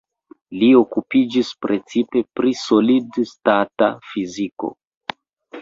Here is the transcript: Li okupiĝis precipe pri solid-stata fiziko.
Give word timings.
Li 0.61 0.67
okupiĝis 0.77 1.51
precipe 1.65 2.23
pri 2.39 2.53
solid-stata 2.63 3.91
fiziko. 4.15 4.73